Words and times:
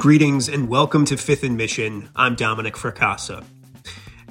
Greetings 0.00 0.48
and 0.48 0.70
welcome 0.70 1.04
to 1.04 1.18
Fifth 1.18 1.44
and 1.44 1.58
Mission. 1.58 2.08
I'm 2.16 2.34
Dominic 2.34 2.72
Fracassa. 2.72 3.44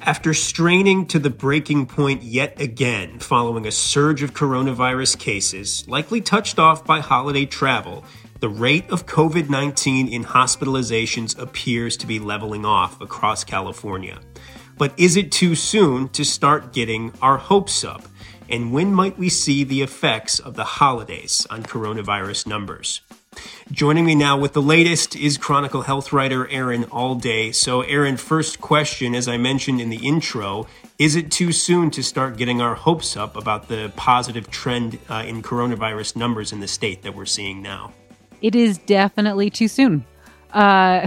After 0.00 0.34
straining 0.34 1.06
to 1.06 1.20
the 1.20 1.30
breaking 1.30 1.86
point 1.86 2.24
yet 2.24 2.60
again 2.60 3.20
following 3.20 3.64
a 3.64 3.70
surge 3.70 4.24
of 4.24 4.34
coronavirus 4.34 5.20
cases, 5.20 5.86
likely 5.86 6.20
touched 6.20 6.58
off 6.58 6.84
by 6.84 6.98
holiday 6.98 7.46
travel, 7.46 8.04
the 8.40 8.48
rate 8.48 8.90
of 8.90 9.06
COVID 9.06 9.48
19 9.48 10.08
in 10.08 10.24
hospitalizations 10.24 11.38
appears 11.38 11.96
to 11.98 12.06
be 12.08 12.18
leveling 12.18 12.64
off 12.64 13.00
across 13.00 13.44
California. 13.44 14.18
But 14.76 14.92
is 14.98 15.16
it 15.16 15.30
too 15.30 15.54
soon 15.54 16.08
to 16.08 16.24
start 16.24 16.72
getting 16.72 17.12
our 17.22 17.36
hopes 17.36 17.84
up? 17.84 18.02
And 18.48 18.72
when 18.72 18.92
might 18.92 19.16
we 19.16 19.28
see 19.28 19.62
the 19.62 19.82
effects 19.82 20.40
of 20.40 20.54
the 20.54 20.64
holidays 20.64 21.46
on 21.48 21.62
coronavirus 21.62 22.48
numbers? 22.48 23.02
Joining 23.70 24.04
me 24.04 24.16
now 24.16 24.36
with 24.36 24.52
the 24.52 24.62
latest 24.62 25.14
is 25.14 25.38
Chronicle 25.38 25.82
health 25.82 26.12
writer 26.12 26.48
Erin 26.48 26.84
Allday. 26.86 27.54
So, 27.54 27.82
Erin, 27.82 28.16
first 28.16 28.60
question, 28.60 29.14
as 29.14 29.28
I 29.28 29.36
mentioned 29.36 29.80
in 29.80 29.90
the 29.90 30.04
intro, 30.04 30.66
is 30.98 31.14
it 31.14 31.30
too 31.30 31.52
soon 31.52 31.92
to 31.92 32.02
start 32.02 32.36
getting 32.36 32.60
our 32.60 32.74
hopes 32.74 33.16
up 33.16 33.36
about 33.36 33.68
the 33.68 33.92
positive 33.94 34.50
trend 34.50 34.98
uh, 35.08 35.22
in 35.24 35.42
coronavirus 35.42 36.16
numbers 36.16 36.52
in 36.52 36.58
the 36.58 36.66
state 36.66 37.02
that 37.02 37.14
we're 37.14 37.26
seeing 37.26 37.62
now? 37.62 37.92
It 38.42 38.56
is 38.56 38.78
definitely 38.78 39.50
too 39.50 39.68
soon. 39.68 40.04
Uh, 40.52 41.06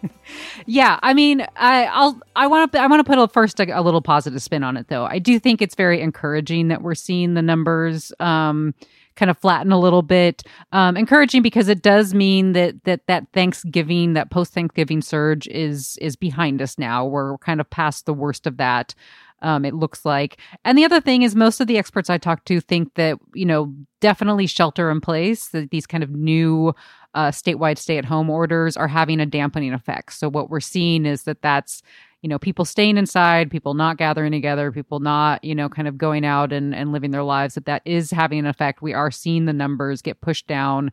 yeah, 0.66 1.00
I 1.02 1.14
mean, 1.14 1.44
I, 1.56 1.86
I'll 1.86 2.20
I 2.36 2.46
want 2.46 2.70
to 2.72 2.80
I 2.80 2.86
want 2.86 3.00
to 3.00 3.04
put 3.04 3.18
a, 3.18 3.26
first 3.26 3.58
a, 3.58 3.76
a, 3.76 3.82
little 3.82 4.02
positive 4.02 4.40
spin 4.40 4.62
on 4.62 4.76
it, 4.76 4.86
though. 4.86 5.04
I 5.04 5.18
do 5.18 5.40
think 5.40 5.60
it's 5.60 5.74
very 5.74 6.00
encouraging 6.00 6.68
that 6.68 6.82
we're 6.82 6.94
seeing 6.94 7.34
the 7.34 7.42
numbers. 7.42 8.12
Um, 8.20 8.74
kind 9.16 9.30
of 9.30 9.38
flatten 9.38 9.72
a 9.72 9.78
little 9.78 10.02
bit. 10.02 10.42
Um, 10.72 10.96
encouraging 10.96 11.42
because 11.42 11.68
it 11.68 11.82
does 11.82 12.14
mean 12.14 12.52
that 12.52 12.84
that 12.84 13.06
that 13.06 13.26
Thanksgiving, 13.32 14.14
that 14.14 14.30
post 14.30 14.52
Thanksgiving 14.52 15.02
surge 15.02 15.46
is 15.48 15.96
is 16.00 16.16
behind 16.16 16.62
us 16.62 16.78
now. 16.78 17.04
We're 17.04 17.38
kind 17.38 17.60
of 17.60 17.68
past 17.70 18.06
the 18.06 18.14
worst 18.14 18.46
of 18.46 18.56
that. 18.58 18.94
Um, 19.42 19.64
it 19.64 19.74
looks 19.74 20.04
like. 20.04 20.38
And 20.64 20.78
the 20.78 20.84
other 20.84 21.00
thing 21.00 21.22
is, 21.22 21.34
most 21.34 21.60
of 21.60 21.66
the 21.66 21.76
experts 21.76 22.08
I 22.08 22.16
talk 22.16 22.44
to 22.44 22.60
think 22.60 22.94
that 22.94 23.18
you 23.34 23.44
know 23.44 23.74
definitely 24.00 24.46
shelter 24.46 24.90
in 24.90 25.00
place. 25.00 25.48
That 25.48 25.70
these 25.70 25.86
kind 25.86 26.04
of 26.04 26.10
new 26.10 26.74
uh, 27.14 27.28
statewide 27.28 27.78
stay 27.78 27.98
at 27.98 28.04
home 28.04 28.30
orders 28.30 28.76
are 28.76 28.88
having 28.88 29.20
a 29.20 29.26
dampening 29.26 29.72
effect. 29.72 30.14
So 30.14 30.28
what 30.28 30.48
we're 30.48 30.60
seeing 30.60 31.04
is 31.06 31.24
that 31.24 31.42
that's 31.42 31.82
you 32.22 32.28
know 32.28 32.38
people 32.38 32.64
staying 32.64 32.96
inside 32.96 33.50
people 33.50 33.74
not 33.74 33.98
gathering 33.98 34.32
together 34.32 34.70
people 34.72 35.00
not 35.00 35.42
you 35.44 35.54
know 35.54 35.68
kind 35.68 35.88
of 35.88 35.98
going 35.98 36.24
out 36.24 36.52
and, 36.52 36.74
and 36.74 36.92
living 36.92 37.10
their 37.10 37.22
lives 37.22 37.54
that 37.54 37.66
that 37.66 37.82
is 37.84 38.10
having 38.10 38.38
an 38.38 38.46
effect. 38.46 38.82
We 38.82 38.94
are 38.94 39.10
seeing 39.10 39.46
the 39.46 39.52
numbers 39.52 40.02
get 40.02 40.20
pushed 40.20 40.46
down 40.46 40.90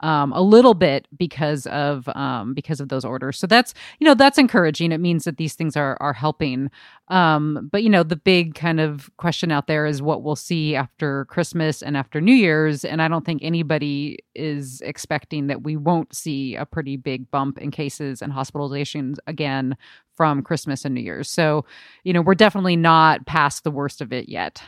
um, 0.00 0.32
a 0.32 0.40
little 0.40 0.74
bit 0.74 1.08
because 1.16 1.66
of 1.66 2.08
um, 2.14 2.54
because 2.54 2.80
of 2.80 2.88
those 2.88 3.04
orders. 3.04 3.38
So 3.38 3.46
that's 3.46 3.74
you 3.98 4.04
know 4.04 4.14
that's 4.14 4.38
encouraging. 4.38 4.92
It 4.92 4.98
means 4.98 5.24
that 5.24 5.36
these 5.36 5.54
things 5.54 5.76
are 5.76 5.96
are 6.00 6.12
helping. 6.12 6.70
Um, 7.08 7.68
but 7.72 7.82
you 7.82 7.90
know 7.90 8.02
the 8.02 8.16
big 8.16 8.54
kind 8.54 8.80
of 8.80 9.10
question 9.16 9.50
out 9.50 9.66
there 9.66 9.86
is 9.86 10.00
what 10.02 10.22
we'll 10.22 10.36
see 10.36 10.76
after 10.76 11.24
Christmas 11.26 11.82
and 11.82 11.96
after 11.96 12.20
New 12.20 12.34
Year's. 12.34 12.84
And 12.84 13.02
I 13.02 13.08
don't 13.08 13.24
think 13.24 13.42
anybody 13.42 14.18
is 14.34 14.80
expecting 14.82 15.48
that 15.48 15.62
we 15.62 15.76
won't 15.76 16.14
see 16.14 16.54
a 16.54 16.66
pretty 16.66 16.96
big 16.96 17.30
bump 17.30 17.58
in 17.58 17.70
cases 17.70 18.22
and 18.22 18.32
hospitalizations 18.32 19.16
again 19.26 19.76
from 20.16 20.42
Christmas 20.42 20.84
and 20.84 20.94
New 20.94 21.00
Year's. 21.00 21.30
So 21.30 21.64
you 22.04 22.12
know 22.12 22.22
we're 22.22 22.34
definitely 22.34 22.76
not 22.76 23.26
past 23.26 23.64
the 23.64 23.70
worst 23.70 24.00
of 24.00 24.12
it 24.12 24.28
yet. 24.28 24.62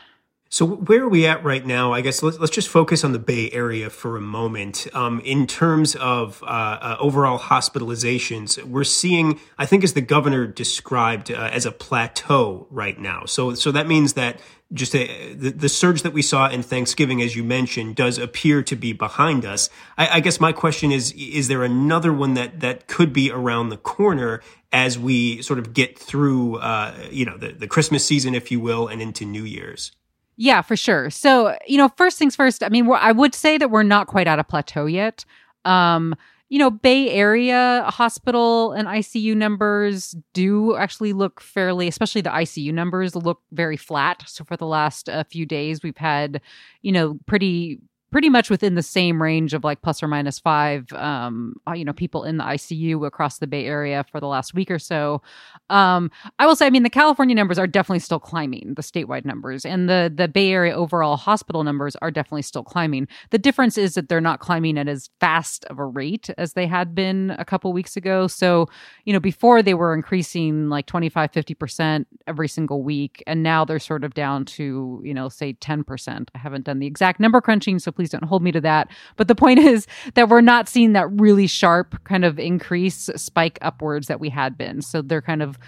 So 0.53 0.67
where 0.67 1.05
are 1.05 1.09
we 1.09 1.27
at 1.27 1.45
right 1.45 1.65
now? 1.65 1.93
I 1.93 2.01
guess 2.01 2.25
let's, 2.25 2.41
let's 2.41 2.51
just 2.51 2.69
focus 2.69 3.05
on 3.05 3.13
the 3.13 3.21
Bay 3.21 3.53
Area 3.53 3.89
for 3.89 4.17
a 4.17 4.21
moment. 4.21 4.89
Um, 4.93 5.21
in 5.21 5.47
terms 5.47 5.95
of 5.95 6.43
uh, 6.43 6.47
uh, 6.47 6.97
overall 6.99 7.39
hospitalizations, 7.39 8.61
we're 8.65 8.83
seeing, 8.83 9.39
I 9.59 9.67
think, 9.67 9.85
as 9.85 9.93
the 9.93 10.01
governor 10.01 10.49
described, 10.49 11.31
uh, 11.31 11.51
as 11.53 11.67
a 11.67 11.71
plateau 11.71 12.67
right 12.69 12.99
now. 12.99 13.27
So, 13.27 13.55
so 13.55 13.71
that 13.71 13.87
means 13.87 14.15
that 14.15 14.41
just 14.73 14.93
a, 14.97 15.35
the, 15.35 15.51
the, 15.51 15.69
surge 15.69 16.03
that 16.03 16.13
we 16.13 16.21
saw 16.21 16.49
in 16.49 16.65
Thanksgiving, 16.65 17.23
as 17.23 17.37
you 17.37 17.45
mentioned, 17.45 17.95
does 17.95 18.19
appear 18.19 18.61
to 18.65 18.75
be 18.75 18.93
behind 18.93 19.45
us. 19.45 19.71
I, 19.97 20.17
I 20.17 20.21
guess 20.21 20.41
my 20.41 20.51
question 20.51 20.91
is: 20.91 21.13
Is 21.13 21.47
there 21.47 21.63
another 21.63 22.13
one 22.13 22.35
that 22.35 22.59
that 22.59 22.89
could 22.89 23.13
be 23.13 23.31
around 23.31 23.69
the 23.69 23.77
corner 23.77 24.43
as 24.73 24.99
we 24.99 25.43
sort 25.43 25.61
of 25.61 25.75
get 25.75 25.97
through, 25.97 26.57
uh, 26.57 26.93
you 27.11 27.25
know, 27.25 27.37
the, 27.37 27.53
the 27.53 27.69
Christmas 27.69 28.05
season, 28.05 28.35
if 28.35 28.51
you 28.51 28.59
will, 28.59 28.89
and 28.89 29.01
into 29.01 29.25
New 29.25 29.45
Year's? 29.45 29.93
Yeah, 30.43 30.63
for 30.63 30.75
sure. 30.75 31.11
So, 31.11 31.55
you 31.67 31.77
know, 31.77 31.91
first 31.99 32.17
things 32.17 32.35
first, 32.35 32.63
I 32.63 32.71
mean, 32.71 32.91
I 32.91 33.13
would 33.13 33.35
say 33.35 33.59
that 33.59 33.71
we're 33.71 33.83
not 33.83 34.07
quite 34.07 34.27
at 34.27 34.39
a 34.39 34.45
plateau 34.45 34.87
yet. 34.87 35.23
Um, 35.67 36.15
you 36.49 36.59
know, 36.59 36.71
Bay 36.71 37.11
Area 37.11 37.85
hospital 37.87 38.73
and 38.73 38.89
ICU 38.89 39.37
numbers 39.37 40.17
do 40.33 40.75
actually 40.77 41.13
look 41.13 41.43
fairly, 41.43 41.89
especially 41.89 42.23
the 42.23 42.31
ICU 42.31 42.73
numbers 42.73 43.15
look 43.15 43.43
very 43.53 43.77
flat. 43.77 44.23
So 44.27 44.43
for 44.43 44.57
the 44.57 44.65
last 44.65 45.11
uh, 45.11 45.25
few 45.25 45.45
days, 45.45 45.83
we've 45.83 45.99
had, 45.99 46.41
you 46.81 46.93
know, 46.93 47.19
pretty 47.27 47.79
pretty 48.11 48.29
much 48.29 48.51
within 48.51 48.75
the 48.75 48.83
same 48.83 49.23
range 49.23 49.55
of 49.55 49.65
like 49.65 49.83
plus 49.83 50.03
or 50.03 50.09
minus 50.09 50.39
five 50.39 50.93
um 50.95 51.55
uh, 51.69 51.73
you 51.73 51.85
know 51.85 51.93
people 51.93 52.25
in 52.25 52.37
the 52.37 52.45
icu 52.45 53.07
across 53.07 53.39
the 53.39 53.47
bay 53.47 53.67
area 53.67 54.05
for 54.11 54.21
the 54.21 54.27
last 54.27 54.55
week 54.55 54.71
or 54.71 54.79
so. 54.79 55.23
Um 55.69 56.11
i 56.39 56.47
will 56.47 56.57
say 56.57 56.67
i 56.67 56.71
mean 56.71 56.83
the 56.83 56.91
california 56.91 57.35
numbers 57.35 57.59
are 57.59 57.67
definitely 57.67 58.01
still 58.01 58.21
climbing 58.21 58.75
the 58.75 58.83
statewide 58.83 59.25
numbers 59.25 59.65
and 59.65 59.89
the 59.89 60.13
the 60.15 60.29
bay 60.29 60.51
area 60.53 60.75
overall 60.75 61.17
hospital 61.17 61.65
numbers 61.65 61.97
are 61.97 62.11
definitely 62.11 62.43
still 62.43 62.65
climbing. 62.65 63.07
The 63.31 63.39
difference 63.39 63.79
is 63.79 63.95
that 63.95 64.09
they're 64.09 64.21
not 64.21 64.41
climbing 64.41 64.79
at 64.79 64.89
as 64.89 65.11
fast 65.21 65.65
of 65.67 65.79
a 65.79 65.85
rate 65.85 66.31
as 66.39 66.55
they 66.55 66.67
had 66.67 66.95
been 66.95 67.35
a 67.39 67.45
couple 67.45 67.73
weeks 67.73 67.97
ago. 67.97 68.27
So 68.27 68.69
you 69.05 69.13
know 69.13 69.21
before 69.21 69.63
they 69.63 69.75
were 69.75 69.95
increasing 69.95 70.69
like 70.69 70.87
25 70.87 71.33
50% 71.33 72.07
every 72.27 72.49
single 72.49 72.83
week 72.83 73.23
and 73.27 73.43
now 73.43 73.65
they're 73.65 73.79
sort 73.79 74.05
of 74.05 74.15
down 74.15 74.45
to 74.45 75.01
you 75.05 75.15
know 75.15 75.29
say 75.29 75.53
10% 75.55 76.29
i 76.35 76.39
haven't 76.39 76.65
done 76.65 76.79
the 76.79 76.87
exact 76.87 77.21
number 77.21 77.41
crunching 77.41 77.79
so 77.79 77.93
please 78.01 78.09
don't 78.09 78.25
hold 78.25 78.43
me 78.43 78.51
to 78.51 78.63
that. 78.63 78.91
But 79.17 79.29
the 79.29 79.35
point 79.35 79.59
is 79.59 79.87
that 80.15 80.31
we're 80.31 80.41
not 80.41 80.71
seeing 80.71 80.95
that 80.95 81.07
really 81.21 81.47
sharp 81.47 82.03
kind 82.05 82.25
of 82.25 82.39
increase 82.39 83.11
spike 83.15 83.59
upwards 83.61 84.07
that 84.07 84.21
we 84.21 84.31
had 84.31 84.57
been. 84.57 84.81
So 84.81 85.03
they're 85.03 85.21
kind 85.21 85.43
of 85.43 85.59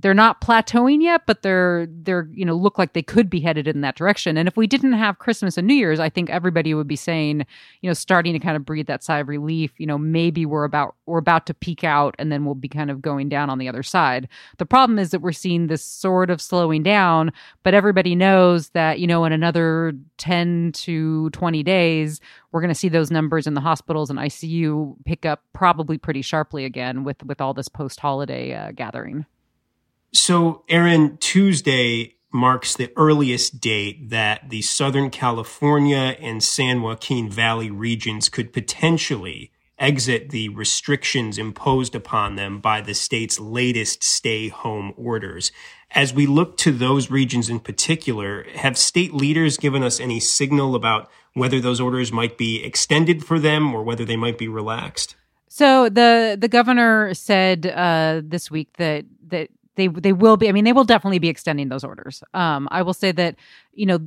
they're 0.00 0.14
not 0.14 0.40
plateauing 0.40 1.02
yet, 1.02 1.22
but 1.26 1.42
they're 1.42 1.88
they're 1.90 2.28
you 2.32 2.44
know 2.44 2.54
look 2.54 2.78
like 2.78 2.92
they 2.92 3.02
could 3.02 3.28
be 3.28 3.40
headed 3.40 3.66
in 3.66 3.80
that 3.80 3.96
direction. 3.96 4.36
And 4.36 4.46
if 4.46 4.56
we 4.56 4.68
didn't 4.68 4.92
have 4.92 5.18
Christmas 5.18 5.58
and 5.58 5.66
New 5.66 5.74
Year's, 5.74 5.98
I 5.98 6.08
think 6.08 6.30
everybody 6.30 6.72
would 6.72 6.86
be 6.86 6.96
saying, 6.96 7.44
you 7.82 7.90
know, 7.90 7.94
starting 7.94 8.32
to 8.32 8.38
kind 8.38 8.56
of 8.56 8.64
breathe 8.64 8.86
that 8.86 9.02
sigh 9.02 9.18
of 9.18 9.28
relief. 9.28 9.72
You 9.76 9.86
know, 9.86 9.98
maybe 9.98 10.46
we're 10.46 10.64
about 10.64 10.94
we're 11.06 11.18
about 11.18 11.46
to 11.46 11.54
peak 11.54 11.82
out, 11.82 12.14
and 12.18 12.30
then 12.30 12.44
we'll 12.44 12.54
be 12.54 12.68
kind 12.68 12.90
of 12.90 13.02
going 13.02 13.28
down 13.28 13.50
on 13.50 13.58
the 13.58 13.68
other 13.68 13.82
side. 13.82 14.28
The 14.58 14.66
problem 14.66 15.00
is 15.00 15.10
that 15.10 15.20
we're 15.20 15.32
seeing 15.32 15.66
this 15.66 15.84
sort 15.84 16.30
of 16.30 16.40
slowing 16.40 16.84
down, 16.84 17.32
but 17.64 17.74
everybody 17.74 18.14
knows 18.14 18.70
that 18.70 19.00
you 19.00 19.06
know 19.08 19.24
in 19.24 19.32
another 19.32 19.94
ten 20.16 20.70
to 20.72 21.28
twenty 21.30 21.64
days 21.64 22.20
we're 22.52 22.60
going 22.60 22.72
to 22.72 22.74
see 22.74 22.88
those 22.88 23.10
numbers 23.10 23.46
in 23.46 23.54
the 23.54 23.60
hospitals 23.60 24.10
and 24.10 24.18
ICU 24.18 24.94
pick 25.04 25.26
up 25.26 25.42
probably 25.52 25.98
pretty 25.98 26.22
sharply 26.22 26.64
again 26.64 27.02
with 27.02 27.22
with 27.24 27.40
all 27.40 27.52
this 27.52 27.68
post 27.68 27.98
holiday 27.98 28.54
uh, 28.54 28.70
gathering. 28.72 29.26
So, 30.12 30.64
Erin, 30.68 31.18
Tuesday 31.18 32.16
marks 32.32 32.74
the 32.74 32.92
earliest 32.96 33.60
date 33.60 34.10
that 34.10 34.50
the 34.50 34.62
Southern 34.62 35.10
California 35.10 36.16
and 36.20 36.42
San 36.42 36.82
Joaquin 36.82 37.30
Valley 37.30 37.70
regions 37.70 38.28
could 38.28 38.52
potentially 38.52 39.50
exit 39.78 40.30
the 40.30 40.48
restrictions 40.50 41.38
imposed 41.38 41.94
upon 41.94 42.34
them 42.34 42.60
by 42.60 42.80
the 42.80 42.94
state's 42.94 43.38
latest 43.38 44.02
stay 44.02 44.48
home 44.48 44.92
orders. 44.96 45.52
As 45.92 46.12
we 46.12 46.26
look 46.26 46.56
to 46.58 46.72
those 46.72 47.10
regions 47.10 47.48
in 47.48 47.60
particular, 47.60 48.44
have 48.54 48.76
state 48.76 49.14
leaders 49.14 49.56
given 49.56 49.82
us 49.82 50.00
any 50.00 50.20
signal 50.20 50.74
about 50.74 51.08
whether 51.34 51.60
those 51.60 51.80
orders 51.80 52.12
might 52.12 52.36
be 52.36 52.62
extended 52.64 53.24
for 53.24 53.38
them 53.38 53.72
or 53.72 53.82
whether 53.82 54.04
they 54.04 54.16
might 54.16 54.36
be 54.36 54.48
relaxed? 54.48 55.16
So 55.48 55.88
the 55.88 56.36
the 56.38 56.48
governor 56.48 57.14
said 57.14 57.66
uh, 57.66 58.20
this 58.22 58.50
week 58.50 58.76
that 58.76 59.06
that 59.28 59.48
they 59.78 59.88
they 59.88 60.12
will 60.12 60.36
be. 60.36 60.48
I 60.48 60.52
mean, 60.52 60.64
they 60.64 60.74
will 60.74 60.84
definitely 60.84 61.18
be 61.18 61.28
extending 61.28 61.70
those 61.70 61.84
orders. 61.84 62.22
Um, 62.34 62.68
I 62.70 62.82
will 62.82 62.92
say 62.92 63.12
that 63.12 63.36
you 63.72 63.86
know 63.86 64.00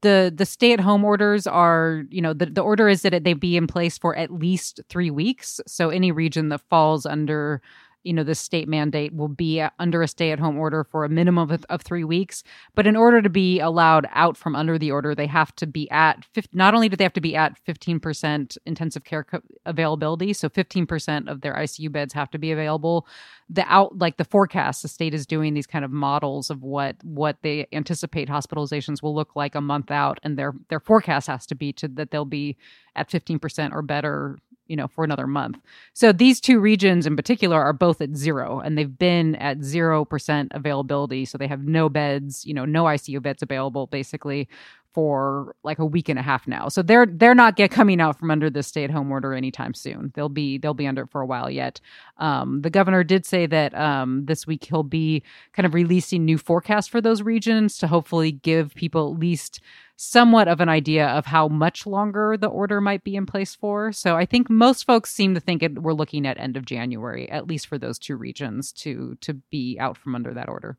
the 0.00 0.32
the 0.34 0.46
stay 0.46 0.72
at 0.72 0.80
home 0.80 1.04
orders 1.04 1.46
are 1.46 2.04
you 2.08 2.22
know 2.22 2.32
the, 2.32 2.46
the 2.46 2.60
order 2.60 2.88
is 2.88 3.02
that 3.02 3.24
they 3.24 3.34
be 3.34 3.56
in 3.56 3.66
place 3.66 3.98
for 3.98 4.16
at 4.16 4.30
least 4.30 4.80
three 4.88 5.10
weeks 5.10 5.60
so 5.66 5.90
any 5.90 6.12
region 6.12 6.50
that 6.50 6.60
falls 6.70 7.04
under 7.04 7.60
you 8.04 8.12
know, 8.12 8.22
the 8.22 8.34
state 8.34 8.68
mandate 8.68 9.14
will 9.14 9.28
be 9.28 9.60
uh, 9.60 9.70
under 9.78 10.02
a 10.02 10.08
stay 10.08 10.30
at 10.30 10.38
home 10.38 10.56
order 10.56 10.84
for 10.84 11.04
a 11.04 11.08
minimum 11.08 11.50
of, 11.50 11.64
of, 11.68 11.82
three 11.82 12.04
weeks. 12.04 12.42
But 12.74 12.86
in 12.86 12.96
order 12.96 13.20
to 13.20 13.28
be 13.28 13.60
allowed 13.60 14.06
out 14.12 14.36
from 14.36 14.54
under 14.54 14.78
the 14.78 14.90
order, 14.90 15.14
they 15.14 15.26
have 15.26 15.54
to 15.56 15.66
be 15.66 15.90
at 15.90 16.24
50, 16.32 16.56
not 16.56 16.74
only 16.74 16.88
do 16.88 16.96
they 16.96 17.04
have 17.04 17.12
to 17.14 17.20
be 17.20 17.34
at 17.34 17.58
15% 17.66 18.56
intensive 18.66 19.04
care 19.04 19.24
co- 19.24 19.40
availability, 19.66 20.32
so 20.32 20.48
15% 20.48 21.28
of 21.28 21.40
their 21.40 21.54
ICU 21.54 21.90
beds 21.90 22.14
have 22.14 22.30
to 22.30 22.38
be 22.38 22.52
available. 22.52 23.06
The 23.50 23.64
out, 23.66 23.98
like 23.98 24.16
the 24.16 24.24
forecast, 24.24 24.82
the 24.82 24.88
state 24.88 25.14
is 25.14 25.26
doing 25.26 25.54
these 25.54 25.66
kind 25.66 25.84
of 25.84 25.90
models 25.90 26.50
of 26.50 26.62
what 26.62 26.96
what 27.02 27.38
they 27.42 27.66
anticipate 27.72 28.28
hospitalizations 28.28 29.02
will 29.02 29.14
look 29.14 29.34
like 29.34 29.54
a 29.54 29.60
month 29.60 29.90
out, 29.90 30.20
and 30.22 30.38
their 30.38 30.52
their 30.68 30.80
forecast 30.80 31.28
has 31.28 31.46
to 31.46 31.54
be 31.54 31.72
to 31.74 31.88
that 31.88 32.10
they'll 32.10 32.26
be 32.26 32.58
at 32.94 33.08
15% 33.08 33.72
or 33.72 33.80
better 33.80 34.38
you 34.68 34.76
know, 34.76 34.86
for 34.86 35.02
another 35.02 35.26
month. 35.26 35.58
So 35.94 36.12
these 36.12 36.40
two 36.40 36.60
regions 36.60 37.06
in 37.06 37.16
particular 37.16 37.60
are 37.60 37.72
both 37.72 38.00
at 38.00 38.14
zero 38.14 38.60
and 38.60 38.78
they've 38.78 38.98
been 38.98 39.34
at 39.36 39.58
0% 39.58 40.48
availability. 40.52 41.24
So 41.24 41.38
they 41.38 41.46
have 41.46 41.64
no 41.64 41.88
beds, 41.88 42.44
you 42.46 42.54
know, 42.54 42.64
no 42.64 42.84
ICU 42.84 43.20
beds 43.20 43.42
available 43.42 43.86
basically 43.86 44.48
for 44.92 45.54
like 45.62 45.78
a 45.78 45.86
week 45.86 46.08
and 46.08 46.18
a 46.18 46.22
half 46.22 46.46
now. 46.46 46.68
So 46.68 46.82
they're 46.82 47.06
they're 47.06 47.34
not 47.34 47.56
get 47.56 47.70
coming 47.70 48.00
out 48.00 48.18
from 48.18 48.30
under 48.30 48.50
this 48.50 48.66
stay 48.66 48.84
at 48.84 48.90
home 48.90 49.10
order 49.10 49.34
anytime 49.34 49.74
soon. 49.74 50.12
They'll 50.14 50.28
be 50.28 50.58
they'll 50.58 50.74
be 50.74 50.86
under 50.86 51.02
it 51.02 51.10
for 51.10 51.20
a 51.20 51.26
while 51.26 51.50
yet. 51.50 51.80
Um, 52.16 52.62
the 52.62 52.70
governor 52.70 53.04
did 53.04 53.26
say 53.26 53.46
that 53.46 53.74
um, 53.74 54.24
this 54.26 54.46
week 54.46 54.64
he'll 54.64 54.82
be 54.82 55.22
kind 55.52 55.66
of 55.66 55.74
releasing 55.74 56.24
new 56.24 56.38
forecasts 56.38 56.88
for 56.88 57.00
those 57.00 57.22
regions 57.22 57.78
to 57.78 57.86
hopefully 57.86 58.32
give 58.32 58.74
people 58.74 59.12
at 59.12 59.18
least 59.18 59.60
somewhat 59.96 60.46
of 60.46 60.60
an 60.60 60.68
idea 60.68 61.06
of 61.08 61.26
how 61.26 61.48
much 61.48 61.84
longer 61.84 62.36
the 62.36 62.46
order 62.46 62.80
might 62.80 63.02
be 63.02 63.16
in 63.16 63.26
place 63.26 63.56
for. 63.56 63.92
So 63.92 64.16
I 64.16 64.26
think 64.26 64.48
most 64.48 64.84
folks 64.84 65.12
seem 65.12 65.34
to 65.34 65.40
think 65.40 65.62
it, 65.62 65.82
we're 65.82 65.92
looking 65.92 66.24
at 66.26 66.38
end 66.38 66.56
of 66.56 66.64
January, 66.64 67.28
at 67.30 67.48
least 67.48 67.66
for 67.66 67.78
those 67.78 67.98
two 67.98 68.16
regions, 68.16 68.72
to 68.74 69.16
to 69.20 69.34
be 69.34 69.76
out 69.78 69.98
from 69.98 70.14
under 70.14 70.32
that 70.34 70.48
order. 70.48 70.78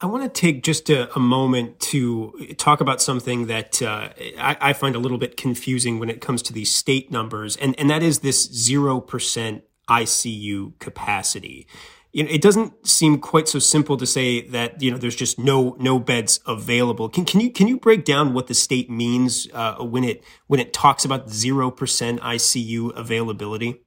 I 0.00 0.06
want 0.06 0.22
to 0.22 0.40
take 0.40 0.62
just 0.62 0.90
a, 0.90 1.14
a 1.16 1.20
moment 1.20 1.80
to 1.80 2.54
talk 2.58 2.80
about 2.80 3.00
something 3.00 3.46
that 3.46 3.80
uh, 3.80 4.10
I, 4.38 4.56
I, 4.60 4.72
find 4.72 4.96
a 4.96 4.98
little 4.98 5.18
bit 5.18 5.36
confusing 5.36 5.98
when 5.98 6.10
it 6.10 6.20
comes 6.20 6.42
to 6.42 6.52
these 6.52 6.74
state 6.74 7.10
numbers, 7.10 7.56
and, 7.56 7.78
and 7.78 7.88
that 7.88 8.02
is 8.02 8.18
this 8.18 8.48
0% 8.48 9.62
ICU 9.88 10.78
capacity 10.78 11.66
you 12.14 12.22
know, 12.22 12.30
it 12.30 12.40
doesn't 12.40 12.86
seem 12.86 13.18
quite 13.18 13.48
so 13.48 13.58
simple 13.58 13.96
to 13.96 14.06
say 14.06 14.42
that 14.48 14.80
you 14.80 14.90
know 14.90 14.96
there's 14.96 15.16
just 15.16 15.36
no 15.36 15.76
no 15.80 15.98
beds 15.98 16.38
available. 16.46 17.08
Can 17.08 17.24
can 17.24 17.40
you 17.40 17.50
can 17.50 17.66
you 17.66 17.76
break 17.76 18.04
down 18.04 18.32
what 18.32 18.46
the 18.46 18.54
state 18.54 18.88
means 18.88 19.48
uh, 19.52 19.74
when 19.78 20.04
it 20.04 20.22
when 20.46 20.60
it 20.60 20.72
talks 20.72 21.04
about 21.04 21.28
zero 21.28 21.72
percent 21.72 22.20
ICU 22.20 22.96
availability? 22.96 23.82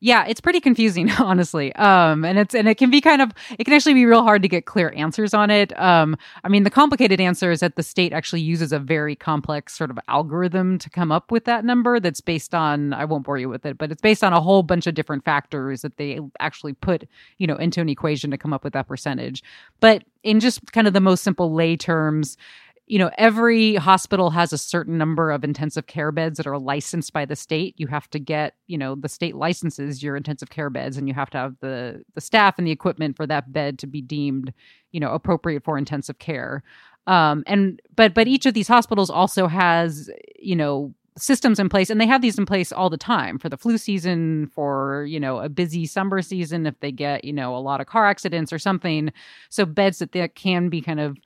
Yeah, 0.00 0.24
it's 0.26 0.40
pretty 0.40 0.60
confusing, 0.60 1.10
honestly. 1.18 1.74
Um, 1.76 2.24
and 2.24 2.38
it's 2.38 2.54
and 2.54 2.68
it 2.68 2.76
can 2.76 2.90
be 2.90 3.00
kind 3.00 3.22
of 3.22 3.32
it 3.58 3.64
can 3.64 3.74
actually 3.74 3.94
be 3.94 4.04
real 4.06 4.22
hard 4.22 4.42
to 4.42 4.48
get 4.48 4.66
clear 4.66 4.92
answers 4.96 5.34
on 5.34 5.50
it. 5.50 5.78
Um, 5.78 6.16
I 6.42 6.48
mean, 6.48 6.64
the 6.64 6.70
complicated 6.70 7.20
answer 7.20 7.50
is 7.50 7.60
that 7.60 7.76
the 7.76 7.82
state 7.82 8.12
actually 8.12 8.40
uses 8.42 8.72
a 8.72 8.78
very 8.78 9.16
complex 9.16 9.76
sort 9.76 9.90
of 9.90 9.98
algorithm 10.08 10.78
to 10.78 10.90
come 10.90 11.12
up 11.12 11.30
with 11.30 11.44
that 11.44 11.64
number. 11.64 12.00
That's 12.00 12.20
based 12.20 12.54
on 12.54 12.92
I 12.92 13.04
won't 13.04 13.24
bore 13.24 13.38
you 13.38 13.48
with 13.48 13.64
it, 13.66 13.78
but 13.78 13.90
it's 13.90 14.02
based 14.02 14.24
on 14.24 14.32
a 14.32 14.40
whole 14.40 14.62
bunch 14.62 14.86
of 14.86 14.94
different 14.94 15.24
factors 15.24 15.82
that 15.82 15.96
they 15.96 16.20
actually 16.40 16.74
put 16.74 17.08
you 17.38 17.46
know 17.46 17.56
into 17.56 17.80
an 17.80 17.88
equation 17.88 18.30
to 18.30 18.38
come 18.38 18.52
up 18.52 18.64
with 18.64 18.72
that 18.72 18.88
percentage. 18.88 19.42
But 19.80 20.04
in 20.22 20.40
just 20.40 20.72
kind 20.72 20.86
of 20.86 20.94
the 20.94 21.00
most 21.00 21.22
simple 21.22 21.52
lay 21.52 21.76
terms, 21.76 22.36
you 22.86 22.98
know, 22.98 23.10
every 23.16 23.76
hospital 23.76 24.30
has 24.30 24.52
a 24.52 24.58
certain 24.58 24.98
number 24.98 25.30
of 25.30 25.42
intensive 25.42 25.86
care 25.86 26.12
beds 26.12 26.36
that 26.36 26.46
are 26.46 26.58
licensed 26.58 27.12
by 27.14 27.24
the 27.24 27.36
state. 27.36 27.74
You 27.78 27.86
have 27.86 28.10
to 28.10 28.18
get, 28.18 28.54
you 28.66 28.76
know, 28.76 28.94
the 28.94 29.08
state 29.08 29.34
licenses 29.34 30.02
your 30.02 30.16
intensive 30.16 30.50
care 30.50 30.68
beds 30.68 30.98
and 30.98 31.08
you 31.08 31.14
have 31.14 31.30
to 31.30 31.38
have 31.38 31.56
the 31.60 32.04
the 32.14 32.20
staff 32.20 32.58
and 32.58 32.66
the 32.66 32.72
equipment 32.72 33.16
for 33.16 33.26
that 33.26 33.52
bed 33.52 33.78
to 33.78 33.86
be 33.86 34.02
deemed, 34.02 34.52
you 34.92 35.00
know, 35.00 35.12
appropriate 35.12 35.64
for 35.64 35.78
intensive 35.78 36.18
care. 36.18 36.62
Um 37.06 37.42
and 37.46 37.80
but 37.96 38.12
but 38.12 38.28
each 38.28 38.44
of 38.44 38.52
these 38.52 38.68
hospitals 38.68 39.08
also 39.08 39.46
has, 39.46 40.10
you 40.38 40.56
know, 40.56 40.94
systems 41.16 41.58
in 41.58 41.68
place 41.68 41.90
and 41.90 42.00
they 42.00 42.06
have 42.06 42.22
these 42.22 42.38
in 42.38 42.44
place 42.44 42.72
all 42.72 42.90
the 42.90 42.96
time 42.96 43.38
for 43.38 43.48
the 43.48 43.56
flu 43.56 43.78
season 43.78 44.48
for 44.48 45.04
you 45.04 45.20
know 45.20 45.38
a 45.38 45.48
busy 45.48 45.86
summer 45.86 46.20
season 46.20 46.66
if 46.66 46.78
they 46.80 46.90
get 46.90 47.22
you 47.24 47.32
know 47.32 47.54
a 47.54 47.58
lot 47.58 47.80
of 47.80 47.86
car 47.86 48.04
accidents 48.04 48.52
or 48.52 48.58
something 48.58 49.12
so 49.48 49.64
beds 49.64 50.00
that, 50.00 50.10
that 50.10 50.34
can 50.34 50.68
be 50.68 50.80
kind 50.80 50.98
of 50.98 51.16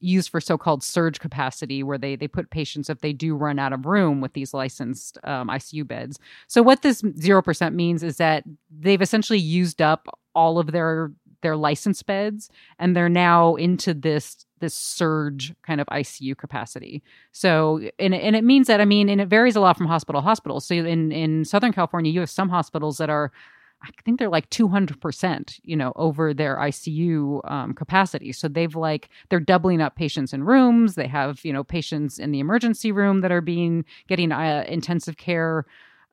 used 0.00 0.30
for 0.30 0.40
so-called 0.40 0.82
surge 0.82 1.20
capacity 1.20 1.82
where 1.82 1.98
they 1.98 2.16
they 2.16 2.28
put 2.28 2.50
patients 2.50 2.88
if 2.90 3.00
they 3.00 3.12
do 3.12 3.34
run 3.34 3.58
out 3.58 3.72
of 3.72 3.86
room 3.86 4.20
with 4.20 4.32
these 4.32 4.54
licensed 4.54 5.18
um, 5.24 5.48
icu 5.48 5.86
beds 5.86 6.18
so 6.46 6.62
what 6.62 6.82
this 6.82 7.02
0% 7.02 7.74
means 7.74 8.02
is 8.02 8.16
that 8.16 8.44
they've 8.70 9.02
essentially 9.02 9.38
used 9.38 9.82
up 9.82 10.08
all 10.34 10.58
of 10.58 10.72
their 10.72 11.12
their 11.42 11.56
licensed 11.56 12.06
beds 12.06 12.50
and 12.78 12.96
they're 12.96 13.08
now 13.08 13.54
into 13.54 13.94
this 13.94 14.46
this 14.60 14.74
surge 14.74 15.54
kind 15.62 15.80
of 15.80 15.86
ICU 15.88 16.36
capacity. 16.36 17.02
So, 17.32 17.80
and, 17.98 18.14
and 18.14 18.36
it 18.36 18.44
means 18.44 18.66
that, 18.68 18.80
I 18.80 18.84
mean, 18.84 19.08
and 19.08 19.20
it 19.20 19.26
varies 19.26 19.56
a 19.56 19.60
lot 19.60 19.76
from 19.76 19.86
hospital 19.86 20.20
to 20.20 20.24
hospital. 20.24 20.60
So 20.60 20.74
in, 20.74 21.10
in 21.10 21.44
Southern 21.44 21.72
California, 21.72 22.12
you 22.12 22.20
have 22.20 22.30
some 22.30 22.50
hospitals 22.50 22.98
that 22.98 23.10
are 23.10 23.32
I 23.82 23.88
think 24.04 24.18
they're 24.18 24.28
like 24.28 24.50
200%, 24.50 25.60
you 25.62 25.76
know, 25.76 25.92
over 25.96 26.34
their 26.34 26.56
ICU 26.56 27.50
um, 27.50 27.72
capacity. 27.72 28.32
So 28.32 28.46
they've 28.46 28.74
like, 28.74 29.08
they're 29.28 29.40
doubling 29.40 29.80
up 29.80 29.96
patients 29.96 30.32
in 30.34 30.44
rooms. 30.44 30.96
They 30.96 31.06
have, 31.06 31.44
you 31.44 31.52
know, 31.52 31.64
patients 31.64 32.18
in 32.18 32.30
the 32.30 32.40
emergency 32.40 32.92
room 32.92 33.22
that 33.22 33.32
are 33.32 33.40
being, 33.40 33.84
getting 34.06 34.32
uh, 34.32 34.64
intensive 34.68 35.16
care, 35.16 35.64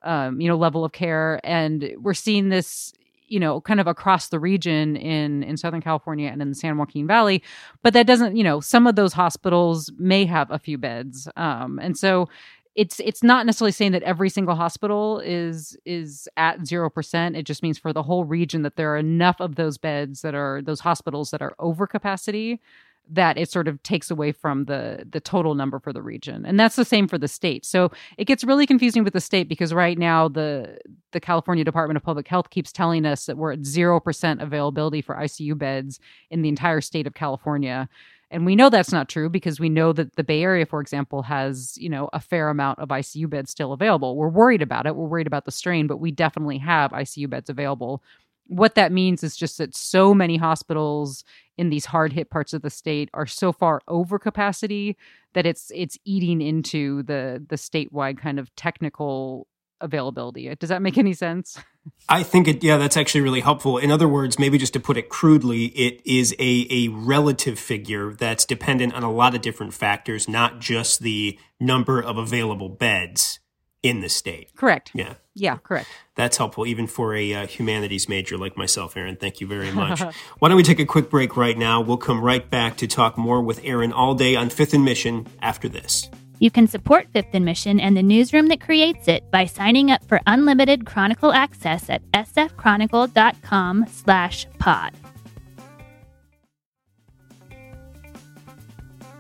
um, 0.04 0.40
you 0.40 0.48
know, 0.48 0.56
level 0.56 0.86
of 0.86 0.94
care. 0.94 1.42
And 1.44 1.94
we're 1.98 2.14
seeing 2.14 2.50
this, 2.50 2.94
you 3.28 3.40
know, 3.40 3.60
kind 3.60 3.82
of 3.82 3.88
across 3.88 4.30
the 4.30 4.40
region 4.40 4.96
in, 4.96 5.44
in 5.44 5.58
Southern 5.58 5.82
California 5.82 6.30
and 6.30 6.42
in 6.42 6.48
the 6.50 6.56
San 6.56 6.78
Joaquin 6.78 7.06
Valley. 7.06 7.44
But 7.84 7.94
that 7.94 8.08
doesn't, 8.08 8.38
you 8.38 8.44
know, 8.46 8.62
some 8.62 8.88
of 8.88 8.96
those 8.96 9.12
hospitals 9.12 9.92
may 9.98 10.26
have 10.26 10.50
a 10.52 10.60
few 10.60 10.78
beds. 10.78 11.28
Um, 11.36 11.80
and 11.80 11.98
so, 11.98 12.30
it's 12.78 13.02
it's 13.02 13.24
not 13.24 13.46
necessarily 13.46 13.72
saying 13.72 13.92
that 13.92 14.04
every 14.04 14.30
single 14.30 14.56
hospital 14.56 15.20
is 15.20 15.76
is 15.84 16.30
at 16.38 16.60
0% 16.60 17.36
it 17.36 17.44
just 17.44 17.64
means 17.64 17.78
for 17.78 17.92
the 17.92 18.04
whole 18.04 18.24
region 18.24 18.62
that 18.62 18.78
there 18.78 18.94
are 18.94 18.98
enough 18.98 19.42
of 19.42 19.56
those 19.56 19.78
beds 19.78 20.22
that 20.22 20.36
are 20.36 20.62
those 20.62 20.80
hospitals 20.80 21.32
that 21.32 21.42
are 21.42 21.56
over 21.60 21.88
capacity 21.88 22.62
that 23.10 23.38
it 23.38 23.50
sort 23.50 23.68
of 23.68 23.82
takes 23.84 24.12
away 24.12 24.32
from 24.32 24.66
the 24.66 25.06
the 25.10 25.20
total 25.20 25.56
number 25.56 25.80
for 25.80 25.94
the 25.94 26.02
region. 26.02 26.46
And 26.46 26.60
that's 26.60 26.76
the 26.76 26.86
same 26.86 27.08
for 27.08 27.18
the 27.18 27.28
state. 27.28 27.66
So 27.66 27.92
it 28.18 28.26
gets 28.26 28.44
really 28.44 28.68
confusing 28.68 29.04
with 29.04 29.14
the 29.14 29.22
state 29.22 29.48
because 29.48 29.74
right 29.74 29.98
now 29.98 30.28
the 30.28 30.78
the 31.12 31.20
California 31.20 31.64
Department 31.64 31.98
of 31.98 32.04
Public 32.04 32.28
Health 32.28 32.50
keeps 32.50 32.72
telling 32.72 33.06
us 33.06 33.26
that 33.26 33.38
we're 33.38 33.54
at 33.54 33.62
0% 33.62 34.42
availability 34.42 35.02
for 35.02 35.16
ICU 35.16 35.58
beds 35.58 36.00
in 36.30 36.42
the 36.42 36.50
entire 36.50 36.82
state 36.82 37.08
of 37.08 37.14
California 37.14 37.88
and 38.30 38.46
we 38.46 38.56
know 38.56 38.70
that's 38.70 38.92
not 38.92 39.08
true 39.08 39.30
because 39.30 39.60
we 39.60 39.70
know 39.70 39.94
that 39.94 40.16
the 40.16 40.24
Bay 40.24 40.44
Area, 40.44 40.66
for 40.66 40.82
example, 40.82 41.22
has, 41.24 41.78
you 41.78 41.90
know, 41.90 42.10
a 42.12 42.20
fair 42.20 42.50
amount 42.50 42.80
of 42.80 42.90
ICU 42.90 43.30
beds 43.30 43.52
still 43.52 43.72
available. 43.72 44.18
We're 44.18 44.28
worried 44.28 44.62
about 44.62 44.86
it. 44.86 44.96
We're 44.96 45.08
worried 45.08 45.28
about 45.28 45.46
the 45.46 45.52
strain, 45.52 45.88
but 45.88 45.98
we 45.98 46.12
definitely 46.12 46.58
have 46.58 46.92
ICU 46.92 47.30
beds 47.30 47.50
available. 47.50 48.04
What 48.48 48.76
that 48.76 48.92
means 48.92 49.24
is 49.24 49.36
just 49.36 49.58
that 49.60 49.76
so 49.76 50.14
many 50.14 50.38
hospitals 50.38 51.24
in 51.58 51.70
these 51.70 51.86
hard 51.86 52.14
hit 52.14 52.30
parts 52.30 52.54
of 52.54 52.62
the 52.62 52.70
state 52.70 53.10
are 53.14 53.26
so 53.26 53.52
far 53.52 53.82
over 53.88 54.20
capacity 54.20 54.98
that 55.34 55.46
it's 55.46 55.72
it's 55.74 55.98
eating 56.06 56.42
into 56.42 57.04
the 57.04 57.44
the 57.48 57.56
statewide 57.56 58.18
kind 58.18 58.40
of 58.40 58.54
technical 58.56 59.48
availability. 59.82 60.54
Does 60.56 60.70
that 60.70 60.82
make 60.82 60.98
any 60.98 61.14
sense? 61.14 61.58
I 62.10 62.24
think 62.24 62.48
it, 62.48 62.64
yeah, 62.64 62.78
that's 62.78 62.98
actually 62.98 63.22
really 63.22 63.42
helpful. 63.42 63.78
In 63.78 63.92
other 63.92 64.08
words, 64.08 64.40
maybe 64.40 64.58
just 64.58 64.74
to 64.74 64.80
put 64.80 64.98
it 64.98 65.10
crudely, 65.10 65.66
it 65.68 66.02
is 66.06 66.34
a, 66.40 66.68
a 66.70 66.88
relative 66.90 67.60
figure 67.60 68.14
that's 68.14 68.46
dependent 68.46 68.94
on 68.94 69.04
a 69.04 69.12
lot 69.12 69.36
of 69.36 69.42
different 69.42 69.74
factors, 69.74 70.28
not 70.28 70.60
just 70.60 71.02
the 71.02 71.38
number 71.60 72.02
of 72.02 72.18
available 72.18 72.70
beds 72.70 73.40
in 73.84 74.02
the 74.02 74.10
state. 74.10 74.56
Correct. 74.56 74.92
Yeah. 74.94 75.16
Yeah, 75.34 75.58
correct. 75.58 75.88
That's 76.16 76.38
helpful, 76.38 76.66
even 76.66 76.88
for 76.88 77.14
a 77.14 77.34
uh, 77.34 77.48
humanities 77.48 78.10
major 78.10 78.38
like 78.38 78.58
myself, 78.58 78.98
Erin. 78.98 79.18
Thank 79.18 79.40
you 79.40 79.48
very 79.48 79.72
much. 79.74 80.02
Why 80.40 80.48
don't 80.50 80.58
we 80.58 80.64
take 80.64 80.80
a 80.80 80.86
quick 80.86 81.10
break 81.10 81.38
right 81.38 81.58
now? 81.58 81.82
We'll 81.82 81.98
come 81.98 82.22
right 82.22 82.50
back 82.50 82.78
to 82.78 82.88
talk 82.88 83.18
more 83.18 83.42
with 83.42 83.62
Erin 83.64 83.92
Allday 83.92 84.38
on 84.38 84.50
Fifth 84.50 84.74
and 84.74 84.84
Mission 84.84 85.28
after 85.42 85.70
this. 85.70 86.10
You 86.40 86.52
can 86.52 86.68
support 86.68 87.08
Fifth 87.14 87.34
and 87.34 87.46
Mission 87.46 87.80
and 87.80 87.98
the 87.98 88.04
newsroom 88.04 88.48
that 88.48 88.62
creates 88.62 89.08
it 89.08 89.30
by 89.32 89.46
signing 89.46 89.90
up 89.90 90.04
for 90.06 90.22
unlimited 90.28 90.86
Chronicle 90.86 91.34
access 91.34 91.90
at 91.90 92.04
sfchronicle.com 92.12 93.86
slash 93.90 94.46
pod. 94.60 94.94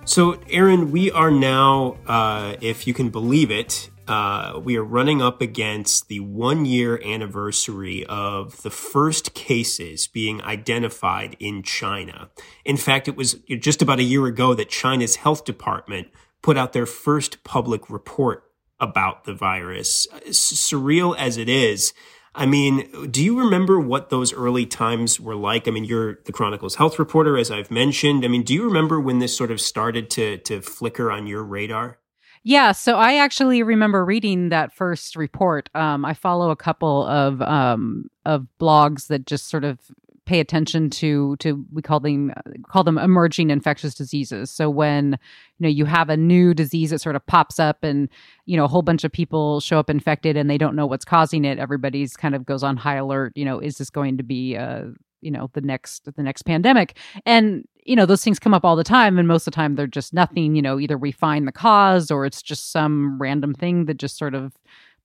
So, 0.05 0.39
Erin, 0.49 0.91
we 0.91 1.11
are 1.11 1.31
now, 1.31 1.97
uh, 2.07 2.55
if 2.61 2.87
you 2.87 2.93
can 2.93 3.09
believe 3.09 3.51
it, 3.51 3.89
uh, 4.07 4.57
we 4.63 4.77
are 4.77 4.83
running 4.83 5.21
up 5.21 5.41
against 5.41 6.07
the 6.07 6.21
one 6.21 6.65
year 6.65 7.01
anniversary 7.03 8.05
of 8.05 8.61
the 8.61 8.69
first 8.69 9.33
cases 9.33 10.07
being 10.07 10.41
identified 10.43 11.35
in 11.39 11.61
China. 11.61 12.29
In 12.63 12.77
fact, 12.77 13.09
it 13.09 13.17
was 13.17 13.33
just 13.59 13.81
about 13.81 13.99
a 13.99 14.03
year 14.03 14.25
ago 14.27 14.53
that 14.53 14.69
China's 14.69 15.17
health 15.17 15.43
department 15.43 16.07
put 16.41 16.57
out 16.57 16.73
their 16.73 16.85
first 16.85 17.43
public 17.43 17.89
report 17.89 18.43
about 18.79 19.25
the 19.25 19.33
virus. 19.33 20.07
Surreal 20.29 21.17
as 21.17 21.37
it 21.37 21.49
is, 21.49 21.93
I 22.37 22.45
mean, 22.45 23.09
do 23.09 23.23
you 23.23 23.39
remember 23.39 23.79
what 23.79 24.11
those 24.11 24.31
early 24.31 24.67
times 24.67 25.19
were 25.19 25.35
like? 25.35 25.67
I 25.67 25.71
mean, 25.71 25.85
you're 25.85 26.19
the 26.25 26.31
Chronicle's 26.31 26.75
health 26.75 26.99
reporter, 26.99 27.35
as 27.35 27.49
I've 27.49 27.71
mentioned. 27.71 28.23
I 28.23 28.27
mean, 28.27 28.43
do 28.43 28.53
you 28.53 28.63
remember 28.63 28.99
when 28.99 29.17
this 29.17 29.35
sort 29.35 29.49
of 29.49 29.59
started 29.59 30.11
to 30.11 30.37
to 30.37 30.61
flicker 30.61 31.11
on 31.11 31.25
your 31.25 31.43
radar? 31.43 31.97
Yeah, 32.43 32.73
so 32.73 32.95
I 32.97 33.15
actually 33.17 33.63
remember 33.63 34.05
reading 34.05 34.49
that 34.49 34.71
first 34.71 35.15
report. 35.15 35.71
Um, 35.73 36.05
I 36.05 36.13
follow 36.13 36.51
a 36.51 36.55
couple 36.55 37.05
of 37.07 37.41
um, 37.41 38.11
of 38.23 38.45
blogs 38.59 39.07
that 39.07 39.25
just 39.25 39.49
sort 39.49 39.63
of 39.63 39.79
pay 40.27 40.39
attention 40.39 40.89
to 40.89 41.35
to 41.37 41.65
we 41.71 41.81
call 41.81 41.99
them 41.99 42.31
call 42.67 42.83
them 42.83 42.97
emerging 42.97 43.49
infectious 43.49 43.95
diseases. 43.95 44.51
So 44.51 44.69
when 44.69 45.17
you 45.57 45.63
know 45.63 45.69
you 45.69 45.85
have 45.85 46.09
a 46.09 46.17
new 46.17 46.53
disease 46.53 46.91
that 46.91 46.99
sort 46.99 47.15
of 47.15 47.25
pops 47.25 47.59
up 47.59 47.83
and 47.83 48.09
you 48.45 48.57
know 48.57 48.65
a 48.65 48.67
whole 48.67 48.83
bunch 48.83 49.03
of 49.03 49.11
people 49.11 49.59
show 49.61 49.79
up 49.79 49.89
infected 49.89 50.37
and 50.37 50.49
they 50.49 50.57
don't 50.57 50.75
know 50.75 50.85
what's 50.85 51.05
causing 51.05 51.45
it, 51.45 51.57
everybody's 51.57 52.15
kind 52.15 52.35
of 52.35 52.45
goes 52.45 52.61
on 52.61 52.77
high 52.77 52.97
alert. 52.97 53.31
You 53.35 53.45
know, 53.45 53.59
is 53.59 53.77
this 53.77 53.89
going 53.89 54.17
to 54.17 54.23
be 54.23 54.55
uh 54.55 54.85
you 55.21 55.31
know 55.31 55.49
the 55.53 55.61
next 55.61 56.13
the 56.13 56.23
next 56.23 56.43
pandemic? 56.43 56.97
And 57.25 57.65
you 57.85 57.95
know 57.95 58.05
those 58.05 58.23
things 58.23 58.37
come 58.37 58.53
up 58.53 58.65
all 58.65 58.75
the 58.75 58.83
time 58.83 59.17
and 59.17 59.27
most 59.27 59.47
of 59.47 59.53
the 59.53 59.55
time 59.55 59.75
they're 59.75 59.87
just 59.87 60.13
nothing 60.13 60.55
you 60.55 60.61
know 60.61 60.77
either 60.77 60.97
we 60.97 61.09
find 61.09 61.47
the 61.47 61.53
cause 61.53 62.11
or 62.11 62.25
it's 62.25 62.41
just 62.41 62.73
some 62.73 63.17
random 63.17 63.53
thing 63.53 63.85
that 63.85 63.95
just 63.95 64.17
sort 64.17 64.35
of 64.35 64.51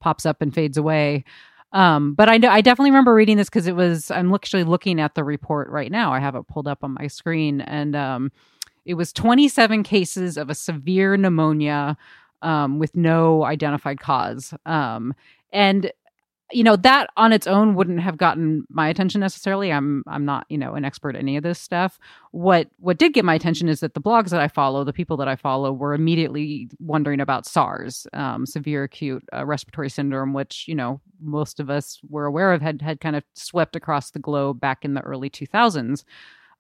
pops 0.01 0.27
up 0.27 0.43
and 0.43 0.53
fades 0.53 0.77
away 0.77 1.25
um, 1.73 2.15
but 2.15 2.29
I 2.29 2.39
know 2.39 2.49
I 2.49 2.61
definitely 2.61 2.91
remember 2.91 3.15
reading 3.15 3.37
this 3.37 3.49
because 3.49 3.67
it 3.67 3.77
was 3.77 4.11
I'm 4.11 4.33
actually 4.35 4.65
looking 4.65 5.01
at 5.01 5.15
the 5.15 5.25
report 5.25 5.69
right 5.71 5.91
now. 5.91 6.13
I 6.13 6.21
have 6.21 6.35
it 6.35 6.47
pulled 6.49 6.69
up 6.69 6.85
on 6.85 6.95
my 6.95 7.07
screen, 7.07 7.61
and 7.61 7.97
um, 7.97 8.33
it 8.85 8.95
was 8.95 9.13
27 9.13 9.83
cases 9.83 10.37
of 10.37 10.51
a 10.51 10.55
severe 10.55 11.17
pneumonia 11.17 11.97
um, 12.43 12.79
with 12.79 12.97
no 12.97 13.45
identified 13.45 14.01
cause. 14.01 14.53
Um, 14.67 15.15
and 15.53 15.93
you 16.53 16.63
know 16.65 16.77
that 16.77 17.11
on 17.17 17.33
its 17.33 17.47
own 17.47 17.75
wouldn't 17.75 18.01
have 18.01 18.17
gotten 18.17 18.65
my 18.69 18.89
attention 18.89 19.21
necessarily. 19.21 19.73
I'm 19.73 20.05
i'm 20.07 20.25
not 20.25 20.47
you 20.49 20.59
know 20.59 20.75
an 20.75 20.85
expert 20.85 21.11
in 21.11 21.23
any 21.23 21.37
of 21.37 21.43
this 21.43 21.59
stuff. 21.59 21.99
What 22.31 22.69
what 22.79 22.99
did 22.99 23.15
get 23.15 23.25
my 23.25 23.35
attention 23.35 23.69
is 23.69 23.81
that 23.81 23.95
the 23.95 24.01
blogs 24.01 24.31
that 24.31 24.41
i 24.41 24.49
follow 24.49 24.85
the 24.85 24.93
people 24.93 25.17
that 25.19 25.29
i 25.29 25.37
follow 25.37 25.73
were 25.73 25.95
immediately 25.95 26.69
wondering 26.79 27.21
about 27.21 27.47
sars 27.47 28.07
um, 28.13 28.47
severe 28.47 28.85
acute 28.85 29.25
uh, 29.33 29.45
respiratory 29.45 29.91
syndrome 29.91 30.33
which 30.33 30.67
you 30.67 30.75
know 30.75 31.01
most 31.21 31.61
of 31.61 31.71
us 31.71 32.01
were 32.09 32.27
aware 32.27 32.53
of 32.53 32.63
had 32.63 32.83
had 32.83 33.01
kind 33.01 33.17
of 33.17 33.25
swept 33.35 33.77
across 33.77 34.11
the 34.11 34.19
globe 34.19 34.61
back 34.61 34.85
in 34.85 34.95
the 34.95 35.01
early 35.03 35.31
2000s 35.31 36.05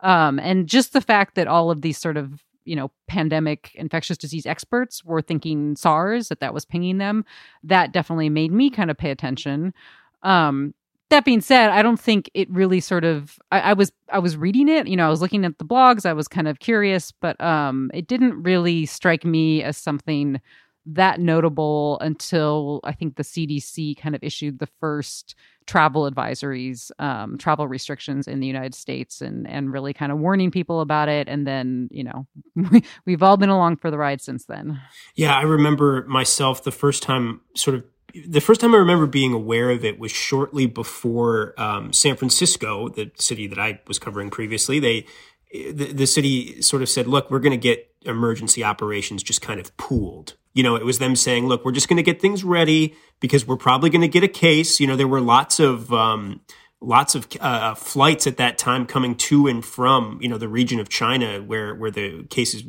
um, 0.00 0.38
and 0.40 0.66
just 0.66 0.92
the 0.92 1.00
fact 1.00 1.37
that 1.37 1.46
all 1.46 1.70
of 1.70 1.82
these 1.82 1.99
sort 1.99 2.16
of 2.16 2.42
you 2.64 2.76
know 2.76 2.90
pandemic 3.07 3.73
infectious 3.75 4.16
disease 4.16 4.47
experts 4.47 5.04
were 5.04 5.23
thinking 5.23 5.76
SARS 5.76 6.28
that 6.28 6.40
that 6.40 6.54
was 6.54 6.64
pinging 6.64 6.99
them. 6.99 7.25
That 7.62 7.92
definitely 7.92 8.28
made 8.28 8.52
me 8.52 8.71
kind 8.71 8.90
of 8.90 8.97
pay 8.97 9.11
attention. 9.11 9.75
Um 10.23 10.75
that 11.11 11.25
being 11.26 11.42
said 11.42 11.71
I 11.71 11.83
don't 11.83 12.00
think 12.00 12.31
it 12.33 12.50
really 12.50 12.81
sort 12.81 13.04
of 13.04 13.38
I, 13.50 13.61
I 13.61 13.73
was 13.75 13.92
I 14.09 14.19
was 14.19 14.37
reading 14.37 14.69
it 14.69 14.87
you 14.87 14.97
know 14.97 15.07
I 15.07 15.11
was 15.11 15.21
looking 15.21 15.45
at 15.45 15.59
the 15.59 15.64
blogs 15.64 16.07
I 16.07 16.14
was 16.14 16.26
kind 16.26 16.49
of 16.49 16.59
curious 16.59 17.12
but 17.12 17.38
um 17.40 17.90
it 17.92 18.07
didn't 18.07 18.42
really 18.42 18.87
strike 18.87 19.25
me 19.25 19.62
as 19.62 19.76
something 19.76 20.40
that 20.87 21.21
notable 21.21 21.99
until 22.00 22.81
I 22.85 22.92
think 22.92 23.16
the 23.16 23.23
CDC 23.23 23.97
kind 23.99 24.14
of 24.14 24.23
issued 24.23 24.59
the 24.59 24.69
first 24.81 25.35
travel 25.66 26.11
advisories, 26.11 26.90
um, 26.99 27.38
travel 27.38 27.66
restrictions 27.69 28.26
in 28.28 28.40
the 28.40 28.47
United 28.47 28.75
States, 28.75 29.21
and 29.21 29.49
and 29.49 29.73
really 29.73 29.92
kind 29.92 30.12
of 30.12 30.19
warning 30.19 30.50
people 30.50 30.81
about 30.81 31.09
it. 31.09 31.28
And 31.28 31.47
then 31.47 31.88
you 31.90 32.04
know 32.04 32.26
we've 33.07 33.23
all 33.23 33.37
been 33.37 33.49
along 33.49 33.76
for 33.76 33.90
the 33.90 33.99
ride 33.99 34.21
since 34.21 34.47
then. 34.47 34.81
Yeah, 35.14 35.37
I 35.37 35.42
remember 35.42 36.04
myself 36.07 36.64
the 36.64 36.73
first 36.73 37.02
time, 37.02 37.40
sort 37.57 37.76
of. 37.76 37.85
The 38.26 38.40
first 38.42 38.61
time 38.61 38.75
I 38.75 38.78
remember 38.78 39.07
being 39.07 39.33
aware 39.33 39.71
of 39.71 39.87
it 39.87 39.99
was 39.99 40.12
shortly 40.12 40.66
before 40.66 41.54
um, 41.57 41.95
San 41.95 42.14
Francisco, 42.14 42.90
the 42.90 43.11
city 43.14 43.47
that 43.47 43.59
I 43.59 43.81
was 43.87 43.99
covering 43.99 44.28
previously. 44.28 44.78
They 44.78 45.07
the, 45.52 45.92
the 45.92 46.07
city 46.07 46.62
sort 46.62 46.83
of 46.83 46.88
said, 46.88 47.07
look, 47.07 47.31
we're 47.31 47.38
going 47.38 47.52
to 47.52 47.57
get 47.57 47.95
emergency 48.04 48.64
operations 48.64 49.23
just 49.23 49.42
kind 49.42 49.61
of 49.61 49.76
pooled. 49.76 50.35
You 50.54 50.62
know, 50.62 50.76
it 50.76 50.85
was 50.85 50.99
them 50.99 51.16
saying, 51.16 51.47
look, 51.47 51.64
we're 51.64 51.73
just 51.73 51.88
going 51.88 51.97
to 51.97 52.02
get 52.02 52.21
things 52.21 52.44
ready 52.44 52.94
because 53.21 53.47
we're 53.47 53.56
probably 53.56 53.90
going 53.90 54.02
to 54.02 54.09
get 54.09 54.23
a 54.23 54.28
case. 54.28 54.80
You 54.80 54.87
know, 54.87 54.97
there 54.97 55.09
were 55.09 55.21
lots 55.21 55.61
of, 55.61 55.92
um, 55.92 56.40
lots 56.82 57.14
of 57.14 57.28
uh, 57.40 57.75
flights 57.75 58.26
at 58.26 58.37
that 58.37 58.59
time 58.59 58.87
coming 58.87 59.14
to 59.14 59.47
and 59.47 59.64
from 59.64 60.18
you 60.21 60.28
know 60.28 60.38
the 60.38 60.49
region 60.49 60.80
of 60.80 60.88
China 60.88 61.38
where 61.38 61.75
where 61.75 61.90
the 61.90 62.25
cases 62.25 62.64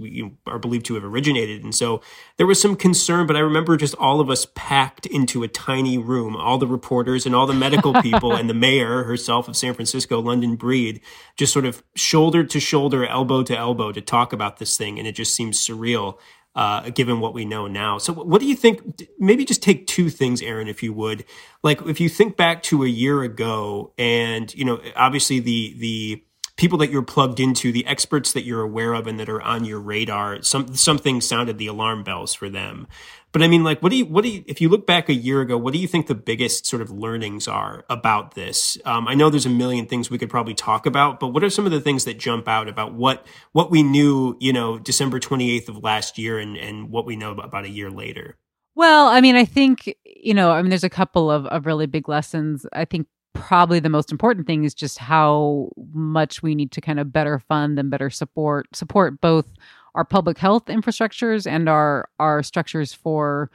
are 0.46 0.60
believed 0.60 0.86
to 0.86 0.94
have 0.94 1.04
originated. 1.04 1.64
And 1.64 1.74
so 1.74 2.02
there 2.38 2.48
was 2.48 2.62
some 2.62 2.76
concern 2.76 3.28
but 3.28 3.36
I 3.36 3.40
remember 3.40 3.76
just 3.76 3.96
all 3.96 4.20
of 4.20 4.30
us 4.30 4.48
packed 4.56 5.06
into 5.08 5.44
a 5.44 5.48
tiny 5.48 5.98
room 5.98 6.36
all 6.36 6.58
the 6.58 6.68
reporters 6.68 7.26
and 7.26 7.36
all 7.36 7.48
the 7.48 7.54
medical 7.54 7.94
people 8.02 8.34
and 8.34 8.50
the 8.50 8.54
mayor 8.54 9.04
herself 9.04 9.48
of 9.48 9.56
San 9.56 9.74
Francisco 9.74 10.22
London 10.22 10.56
Breed 10.56 11.02
just 11.36 11.52
sort 11.52 11.66
of 11.66 11.84
shoulder 11.96 12.44
to 12.44 12.60
shoulder 12.60 13.06
elbow 13.06 13.44
to 13.44 13.58
elbow 13.58 13.92
to 13.92 14.02
talk 14.02 14.32
about 14.32 14.58
this 14.58 14.78
thing. 14.78 15.00
And 15.00 15.08
it 15.08 15.14
just 15.14 15.36
seems 15.36 15.60
surreal 15.60 16.20
uh, 16.56 16.90
given 16.92 17.20
what 17.20 17.34
we 17.34 17.46
know 17.46 17.68
now. 17.68 17.98
So, 17.98 18.14
what 18.14 18.40
do 18.40 18.48
you 18.48 18.56
think? 18.56 19.08
Maybe 19.20 19.46
just 19.46 19.64
take 19.64 19.88
two 19.88 20.10
things, 20.10 20.42
Erin, 20.42 20.68
if 20.68 20.84
you 20.84 20.94
would. 20.94 21.26
Like, 21.64 21.82
if 21.84 22.00
you 22.00 22.10
think 22.10 22.38
back 22.38 22.62
to 22.64 22.84
a 22.84 22.88
year 22.88 23.24
ago, 23.24 23.94
and 23.98 24.54
you 24.54 24.66
know, 24.66 24.80
obviously 24.96 25.40
the 25.40 25.76
the 25.80 26.24
people 26.56 26.78
that 26.78 26.92
you're 26.92 27.02
plugged 27.02 27.40
into, 27.40 27.72
the 27.72 27.86
experts 27.86 28.34
that 28.34 28.44
you're 28.44 28.62
aware 28.62 28.94
of 28.94 29.08
and 29.08 29.20
that 29.20 29.30
are 29.30 29.42
on 29.42 29.66
your 29.66 29.80
radar, 29.80 30.42
some 30.44 30.76
something 30.76 31.20
sounded 31.22 31.58
the 31.58 31.68
alarm 31.68 32.04
bells 32.04 32.34
for 32.34 32.50
them. 32.50 32.88
But 33.32 33.42
I 33.42 33.48
mean, 33.48 33.64
like, 33.64 33.82
what 33.82 33.90
do 33.90 33.96
you, 33.96 34.06
what 34.06 34.24
do 34.24 34.30
you, 34.30 34.44
if 34.46 34.62
you 34.62 34.70
look 34.70 34.86
back 34.86 35.10
a 35.10 35.14
year 35.14 35.42
ago, 35.42 35.58
what 35.58 35.74
do 35.74 35.80
you 35.80 35.88
think 35.88 36.06
the 36.06 36.14
biggest 36.14 36.68
sort 36.68 36.84
of 36.84 36.92
learnings 36.92 37.48
are 37.48 37.84
about 37.90 38.36
this? 38.36 38.78
Um, 38.86 39.08
I 39.08 39.16
know 39.16 39.32
there's 39.32 39.48
a 39.48 39.50
million 39.50 39.88
things 39.88 40.12
we 40.12 40.20
could 40.20 40.30
probably 40.30 40.54
talk 40.54 40.86
about, 40.86 41.20
but 41.20 41.30
what 41.30 41.44
are 41.44 41.50
some 41.50 41.66
of 41.66 41.72
the 41.72 41.82
things 41.82 42.06
that 42.06 42.20
jump 42.20 42.48
out 42.48 42.70
about 42.70 42.94
what, 42.94 43.26
what 43.52 43.72
we 43.72 43.82
knew, 43.82 44.38
you 44.40 44.54
know, 44.54 44.78
December 44.78 45.20
28th 45.20 45.68
of 45.68 45.78
last 45.84 46.20
year 46.20 46.38
and, 46.38 46.56
and 46.58 46.92
what 46.92 47.08
we 47.08 47.16
know 47.16 47.32
about 47.32 47.66
a 47.66 47.70
year 47.70 47.90
later? 47.90 48.38
Well, 48.76 49.08
I 49.08 49.20
mean, 49.20 49.36
I 49.36 49.46
think, 49.46 49.96
you 50.06 50.36
know, 50.36 50.52
I 50.52 50.62
mean, 50.62 50.70
there's 50.70 50.84
a 50.84 50.90
couple 50.90 51.32
of, 51.32 51.48
of 51.48 51.66
really 51.66 51.88
big 51.88 52.08
lessons. 52.08 52.68
I 52.72 52.86
think 52.86 53.08
probably 53.34 53.80
the 53.80 53.90
most 53.90 54.12
important 54.12 54.48
thing 54.48 54.64
is 54.64 54.74
just 54.74 54.98
how 54.98 55.70
much 55.94 56.44
we 56.44 56.56
need 56.56 56.72
to 56.72 56.82
kind 56.82 57.00
of 57.00 57.12
better 57.12 57.40
fund 57.40 57.80
and 57.80 57.90
better 57.90 58.10
support 58.10 58.68
support 58.76 59.20
both 59.22 59.48
our 59.96 60.06
public 60.06 60.38
health 60.38 60.66
infrastructures 60.66 61.50
and 61.50 61.70
our 61.70 62.10
our 62.20 62.44
structures 62.44 62.94
for 62.94 63.50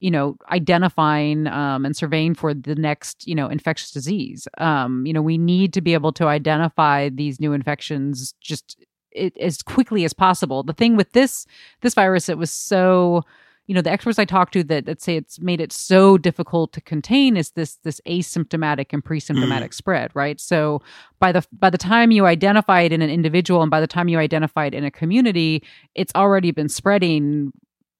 you 0.00 0.10
know 0.10 0.36
identifying 0.50 1.46
um, 1.46 1.84
and 1.84 1.96
surveying 1.96 2.34
for 2.34 2.54
the 2.54 2.74
next 2.74 3.26
you 3.26 3.34
know 3.34 3.48
infectious 3.48 3.90
disease. 3.90 4.46
Um, 4.58 5.06
you 5.06 5.12
know 5.12 5.22
we 5.22 5.38
need 5.38 5.72
to 5.74 5.80
be 5.80 5.94
able 5.94 6.12
to 6.12 6.26
identify 6.26 7.08
these 7.08 7.40
new 7.40 7.52
infections 7.52 8.34
just 8.40 8.84
it, 9.12 9.36
as 9.38 9.62
quickly 9.62 10.04
as 10.04 10.12
possible. 10.12 10.62
The 10.62 10.72
thing 10.72 10.96
with 10.96 11.12
this 11.12 11.46
this 11.80 11.94
virus 11.94 12.28
it 12.28 12.38
was 12.38 12.50
so 12.50 13.24
you 13.66 13.74
know 13.74 13.80
the 13.80 13.90
experts 13.90 14.18
i 14.18 14.24
talked 14.24 14.52
to 14.52 14.62
that, 14.64 14.86
that 14.86 15.00
say 15.00 15.16
it's 15.16 15.40
made 15.40 15.60
it 15.60 15.72
so 15.72 16.16
difficult 16.18 16.72
to 16.72 16.80
contain 16.80 17.36
is 17.36 17.50
this 17.52 17.76
this 17.76 18.00
asymptomatic 18.06 18.86
and 18.92 19.04
pre-symptomatic 19.04 19.70
mm. 19.70 19.74
spread 19.74 20.10
right? 20.14 20.40
So 20.40 20.82
by 21.18 21.32
the 21.32 21.46
by 21.52 21.70
the 21.70 21.78
time 21.78 22.10
you 22.10 22.26
identify 22.26 22.80
it 22.80 22.92
in 22.92 23.02
an 23.02 23.10
individual 23.10 23.62
and 23.62 23.70
by 23.70 23.80
the 23.80 23.86
time 23.86 24.08
you 24.08 24.18
identify 24.18 24.66
it 24.66 24.74
in 24.74 24.84
a 24.84 24.90
community 24.90 25.62
it's 25.94 26.12
already 26.14 26.50
been 26.50 26.68
spreading 26.68 27.52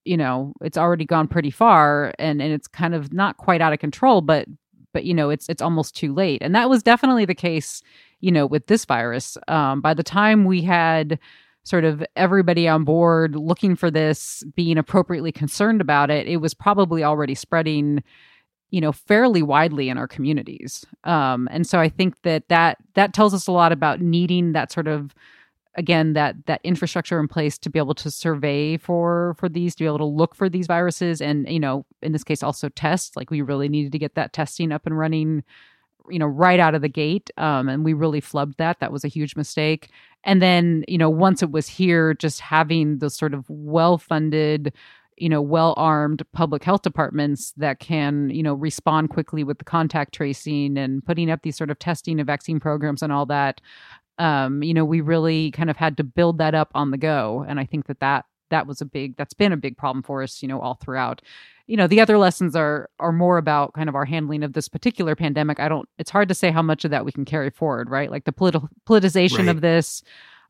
you 0.04 0.16
know 0.16 0.52
it's 0.62 0.78
already 0.78 1.04
gone 1.04 1.28
pretty 1.28 1.50
far 1.50 2.12
and 2.18 2.40
and 2.40 2.52
it's 2.52 2.68
kind 2.68 2.94
of 2.94 3.12
not 3.12 3.36
quite 3.36 3.60
out 3.60 3.72
of 3.72 3.78
control 3.78 4.20
but 4.20 4.46
but 4.96 5.04
you 5.04 5.12
know 5.12 5.28
it's 5.28 5.46
it's 5.50 5.60
almost 5.60 5.94
too 5.94 6.14
late. 6.14 6.40
And 6.40 6.54
that 6.54 6.70
was 6.70 6.82
definitely 6.82 7.26
the 7.26 7.34
case 7.34 7.82
you 8.20 8.32
know 8.32 8.46
with 8.46 8.66
this 8.66 8.86
virus. 8.86 9.36
Um, 9.46 9.82
by 9.82 9.92
the 9.92 10.02
time 10.02 10.46
we 10.46 10.62
had 10.62 11.18
sort 11.66 11.84
of 11.84 12.04
everybody 12.14 12.68
on 12.68 12.84
board 12.84 13.34
looking 13.34 13.74
for 13.74 13.90
this, 13.90 14.44
being 14.54 14.78
appropriately 14.78 15.32
concerned 15.32 15.80
about 15.80 16.10
it, 16.10 16.28
it 16.28 16.36
was 16.36 16.54
probably 16.54 17.02
already 17.02 17.34
spreading 17.34 18.02
you 18.70 18.80
know 18.80 18.92
fairly 18.92 19.42
widely 19.42 19.88
in 19.88 19.98
our 19.98 20.08
communities. 20.08 20.84
Um, 21.04 21.48
and 21.50 21.66
so 21.66 21.78
i 21.80 21.88
think 21.88 22.22
that 22.22 22.48
that 22.48 22.78
that 22.94 23.14
tells 23.14 23.34
us 23.34 23.46
a 23.46 23.52
lot 23.52 23.72
about 23.72 24.00
needing 24.00 24.52
that 24.52 24.72
sort 24.72 24.88
of 24.88 25.14
again 25.76 26.14
that 26.14 26.34
that 26.46 26.60
infrastructure 26.64 27.20
in 27.20 27.28
place 27.28 27.58
to 27.58 27.70
be 27.70 27.78
able 27.78 27.94
to 27.94 28.10
survey 28.10 28.76
for 28.76 29.34
for 29.38 29.48
these 29.48 29.74
to 29.74 29.84
be 29.84 29.86
able 29.86 29.98
to 29.98 30.04
look 30.04 30.34
for 30.34 30.48
these 30.48 30.66
viruses 30.66 31.20
and 31.20 31.48
you 31.48 31.60
know 31.60 31.84
in 32.02 32.12
this 32.12 32.24
case 32.24 32.42
also 32.42 32.68
test. 32.70 33.16
Like 33.16 33.30
we 33.30 33.42
really 33.42 33.68
needed 33.68 33.92
to 33.92 33.98
get 33.98 34.14
that 34.14 34.32
testing 34.32 34.72
up 34.72 34.86
and 34.86 34.96
running 34.96 35.44
you 36.10 36.18
know 36.18 36.26
right 36.26 36.60
out 36.60 36.74
of 36.74 36.82
the 36.82 36.88
gate 36.88 37.30
um, 37.36 37.68
and 37.68 37.84
we 37.84 37.92
really 37.92 38.20
flubbed 38.20 38.56
that. 38.56 38.80
That 38.80 38.92
was 38.92 39.04
a 39.04 39.08
huge 39.08 39.36
mistake. 39.36 39.90
And 40.24 40.42
then 40.42 40.84
you 40.88 40.98
know 40.98 41.10
once 41.10 41.42
it 41.42 41.50
was 41.50 41.68
here 41.68 42.14
just 42.14 42.40
having 42.40 42.98
those 42.98 43.14
sort 43.14 43.34
of 43.34 43.44
well 43.48 43.98
funded 43.98 44.72
you 45.16 45.28
know 45.28 45.40
well 45.40 45.74
armed 45.76 46.22
public 46.32 46.62
health 46.62 46.82
departments 46.82 47.52
that 47.56 47.80
can 47.80 48.30
you 48.30 48.42
know 48.42 48.54
respond 48.54 49.10
quickly 49.10 49.44
with 49.44 49.58
the 49.58 49.64
contact 49.64 50.14
tracing 50.14 50.76
and 50.76 51.04
putting 51.04 51.30
up 51.30 51.40
these 51.42 51.56
sort 51.56 51.70
of 51.70 51.78
testing 51.78 52.20
and 52.20 52.26
vaccine 52.26 52.60
programs 52.60 53.02
and 53.02 53.12
all 53.12 53.26
that 53.26 53.60
um, 54.18 54.62
you 54.62 54.74
know 54.74 54.84
we 54.84 55.00
really 55.00 55.50
kind 55.52 55.70
of 55.70 55.76
had 55.76 55.96
to 55.96 56.04
build 56.04 56.38
that 56.38 56.54
up 56.54 56.70
on 56.74 56.90
the 56.90 56.98
go. 56.98 57.44
And 57.48 57.58
i 57.58 57.64
think 57.64 57.86
that 57.86 58.00
that 58.00 58.26
that 58.50 58.66
was 58.66 58.80
a 58.80 58.86
big 58.86 59.16
that's 59.16 59.34
been 59.34 59.52
a 59.52 59.56
big 59.56 59.76
problem 59.76 60.02
for 60.02 60.22
us, 60.22 60.42
you 60.42 60.48
know, 60.48 60.60
all 60.60 60.74
throughout. 60.74 61.22
You 61.66 61.76
know, 61.76 61.86
the 61.86 62.00
other 62.00 62.18
lessons 62.18 62.54
are 62.54 62.88
are 62.98 63.12
more 63.12 63.38
about 63.38 63.74
kind 63.74 63.88
of 63.88 63.94
our 63.94 64.04
handling 64.04 64.42
of 64.42 64.52
this 64.52 64.68
particular 64.68 65.16
pandemic. 65.16 65.60
I 65.60 65.68
don't 65.68 65.88
it's 65.98 66.10
hard 66.10 66.28
to 66.28 66.34
say 66.34 66.50
how 66.50 66.62
much 66.62 66.84
of 66.84 66.90
that 66.90 67.04
we 67.04 67.12
can 67.12 67.24
carry 67.24 67.50
forward, 67.50 67.90
right? 67.90 68.10
Like 68.10 68.24
the 68.24 68.32
political 68.32 68.68
politicization 68.86 69.46
right. 69.46 69.48
of 69.48 69.60
this 69.60 70.02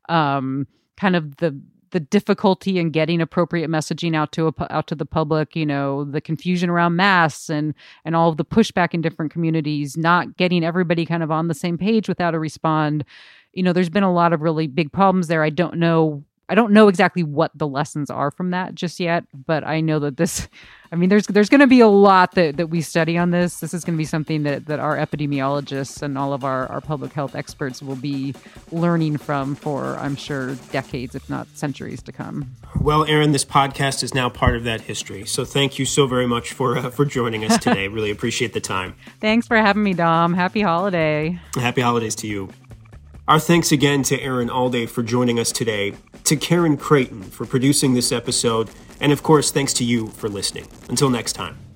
um 0.09 0.67
kind 0.95 1.15
of 1.15 1.37
the 1.37 1.59
the 1.91 1.99
difficulty 1.99 2.79
in 2.79 2.91
getting 2.91 3.21
appropriate 3.21 3.69
messaging 3.69 4.15
out 4.15 4.31
to 4.33 4.47
a, 4.47 4.53
out 4.69 4.87
to 4.87 4.95
the 4.95 5.05
public 5.05 5.55
you 5.55 5.65
know 5.65 6.03
the 6.03 6.21
confusion 6.21 6.69
around 6.69 6.95
masks 6.95 7.49
and 7.49 7.73
and 8.05 8.15
all 8.15 8.29
of 8.29 8.37
the 8.37 8.45
pushback 8.45 8.93
in 8.93 9.01
different 9.01 9.31
communities 9.31 9.95
not 9.95 10.37
getting 10.37 10.63
everybody 10.63 11.05
kind 11.05 11.23
of 11.23 11.31
on 11.31 11.47
the 11.47 11.53
same 11.53 11.77
page 11.77 12.07
without 12.07 12.35
a 12.35 12.39
respond 12.39 13.05
you 13.53 13.63
know 13.63 13.73
there's 13.73 13.89
been 13.89 14.03
a 14.03 14.13
lot 14.13 14.33
of 14.33 14.41
really 14.41 14.67
big 14.67 14.91
problems 14.91 15.27
there 15.27 15.43
i 15.43 15.49
don't 15.49 15.77
know 15.77 16.23
I 16.49 16.55
don't 16.55 16.71
know 16.71 16.87
exactly 16.87 17.23
what 17.23 17.51
the 17.53 17.67
lessons 17.67 18.09
are 18.09 18.31
from 18.31 18.51
that 18.51 18.73
just 18.73 18.99
yet, 18.99 19.25
but 19.45 19.65
I 19.65 19.81
know 19.81 19.99
that 19.99 20.17
this 20.17 20.47
I 20.91 20.95
mean 20.95 21.09
there's 21.09 21.27
there's 21.27 21.49
going 21.49 21.59
to 21.59 21.67
be 21.67 21.81
a 21.81 21.87
lot 21.87 22.35
that, 22.35 22.55
that 22.57 22.67
we 22.67 22.81
study 22.81 23.17
on 23.17 23.31
this. 23.31 23.59
This 23.59 23.73
is 23.73 23.83
going 23.83 23.95
to 23.95 23.97
be 23.97 24.05
something 24.05 24.43
that, 24.43 24.67
that 24.67 24.79
our 24.79 24.95
epidemiologists 24.95 26.01
and 26.01 26.17
all 26.17 26.31
of 26.31 26.45
our, 26.45 26.67
our 26.67 26.79
public 26.79 27.11
health 27.11 27.35
experts 27.35 27.81
will 27.81 27.97
be 27.97 28.33
learning 28.71 29.17
from 29.17 29.55
for 29.55 29.97
I'm 29.97 30.15
sure 30.15 30.55
decades 30.71 31.13
if 31.13 31.29
not 31.29 31.47
centuries 31.55 32.01
to 32.03 32.13
come. 32.13 32.55
Well, 32.79 33.03
Erin, 33.05 33.33
this 33.33 33.43
podcast 33.43 34.01
is 34.01 34.13
now 34.13 34.29
part 34.29 34.55
of 34.55 34.63
that 34.63 34.81
history. 34.81 35.25
So 35.25 35.43
thank 35.43 35.77
you 35.77 35.85
so 35.85 36.07
very 36.07 36.27
much 36.27 36.53
for 36.53 36.77
uh, 36.77 36.89
for 36.89 37.03
joining 37.03 37.43
us 37.43 37.57
today. 37.61 37.89
really 37.89 38.11
appreciate 38.11 38.53
the 38.53 38.61
time. 38.61 38.95
Thanks 39.19 39.47
for 39.47 39.57
having 39.57 39.83
me, 39.83 39.93
Dom. 39.93 40.33
Happy 40.33 40.61
holiday. 40.61 41.37
Happy 41.55 41.81
holidays 41.81 42.15
to 42.15 42.27
you. 42.27 42.49
Our 43.27 43.41
thanks 43.41 43.73
again 43.73 44.03
to 44.03 44.17
Erin 44.21 44.47
Allday 44.47 44.87
for 44.87 45.03
joining 45.03 45.37
us 45.37 45.51
today, 45.51 45.95
to 46.23 46.37
Karen 46.37 46.77
Creighton 46.77 47.23
for 47.23 47.45
producing 47.45 47.93
this 47.93 48.13
episode, 48.13 48.69
and 49.01 49.11
of 49.11 49.21
course, 49.21 49.51
thanks 49.51 49.73
to 49.73 49.83
you 49.83 50.07
for 50.07 50.29
listening. 50.29 50.65
Until 50.87 51.09
next 51.09 51.33
time. 51.33 51.66